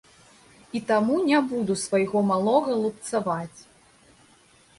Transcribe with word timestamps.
І 0.77 0.79
таму 0.91 1.17
не 1.31 1.41
буду 1.51 1.73
свайго 1.81 2.17
малога 2.31 2.71
лупцаваць. 2.83 3.59